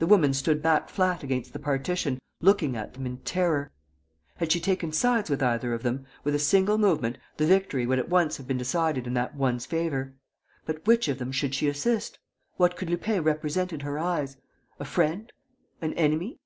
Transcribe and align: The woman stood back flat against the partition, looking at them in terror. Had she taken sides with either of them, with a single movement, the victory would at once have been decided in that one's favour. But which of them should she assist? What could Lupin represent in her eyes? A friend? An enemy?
The 0.00 0.06
woman 0.08 0.34
stood 0.34 0.60
back 0.62 0.88
flat 0.88 1.22
against 1.22 1.52
the 1.52 1.60
partition, 1.60 2.18
looking 2.40 2.74
at 2.76 2.94
them 2.94 3.06
in 3.06 3.18
terror. 3.18 3.70
Had 4.38 4.50
she 4.50 4.58
taken 4.58 4.90
sides 4.90 5.30
with 5.30 5.44
either 5.44 5.72
of 5.72 5.84
them, 5.84 6.06
with 6.24 6.34
a 6.34 6.40
single 6.40 6.76
movement, 6.76 7.18
the 7.36 7.46
victory 7.46 7.86
would 7.86 8.00
at 8.00 8.08
once 8.08 8.36
have 8.38 8.48
been 8.48 8.58
decided 8.58 9.06
in 9.06 9.14
that 9.14 9.36
one's 9.36 9.64
favour. 9.64 10.16
But 10.66 10.84
which 10.88 11.06
of 11.06 11.18
them 11.18 11.30
should 11.30 11.54
she 11.54 11.68
assist? 11.68 12.18
What 12.56 12.74
could 12.74 12.90
Lupin 12.90 13.22
represent 13.22 13.72
in 13.72 13.78
her 13.78 13.96
eyes? 13.96 14.36
A 14.80 14.84
friend? 14.84 15.32
An 15.80 15.92
enemy? 15.94 16.40